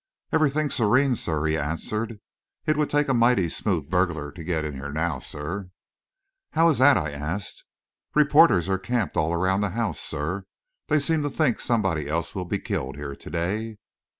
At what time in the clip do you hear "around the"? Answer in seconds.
9.31-9.69